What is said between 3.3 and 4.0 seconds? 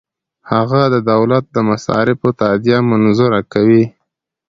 کوي.